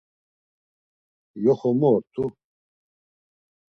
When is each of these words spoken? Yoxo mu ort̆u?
Yoxo 1.43 1.69
mu 1.79 1.87
ort̆u? 1.95 2.23